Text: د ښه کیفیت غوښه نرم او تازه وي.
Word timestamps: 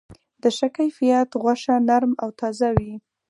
د 0.41 0.43
ښه 0.57 0.67
کیفیت 0.77 1.29
غوښه 1.41 1.75
نرم 1.87 2.13
او 2.23 2.29
تازه 2.39 2.69
وي. 2.77 2.93